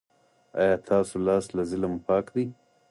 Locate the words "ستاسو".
0.83-1.15